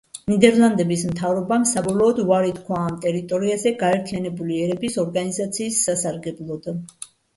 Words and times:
ნიდერლანდების 0.31 1.03
მთავრობამ 1.09 1.67
საბოლოოდ 1.71 2.21
უარი 2.23 2.55
თქვა 2.57 2.79
ამ 2.85 2.97
ტერიტორიაზე 3.03 3.75
გაერთიანებული 3.83 4.57
ერების 4.69 4.99
ორგანიზაციის 5.05 5.83
სასარგებლოდ. 5.91 6.73